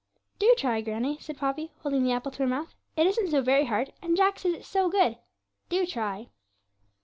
'Do 0.39 0.51
try, 0.57 0.81
granny,' 0.81 1.19
said 1.19 1.37
Poppy, 1.37 1.73
holding 1.83 2.03
the 2.03 2.11
apple 2.11 2.31
to 2.31 2.39
her 2.41 2.47
mouth; 2.49 2.73
'it 2.97 3.05
isn't 3.05 3.29
so 3.29 3.39
very 3.43 3.65
hard, 3.65 3.93
and 4.01 4.17
Jack 4.17 4.39
says 4.39 4.55
it's 4.55 4.67
so 4.67 4.89
good. 4.89 5.19
Do 5.69 5.85
try!' 5.85 6.29